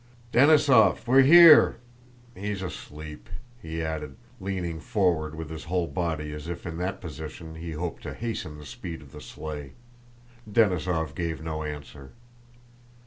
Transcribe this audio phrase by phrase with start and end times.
[0.33, 1.05] "Denísov!
[1.05, 1.77] We're here!
[2.33, 3.29] He's asleep,"
[3.61, 8.01] he added, leaning forward with his whole body as if in that position he hoped
[8.01, 9.73] to hasten the speed of the sleigh.
[10.51, 12.13] Denísov gave no answer.